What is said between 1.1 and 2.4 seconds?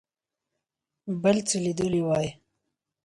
بل څه لیدلي وای.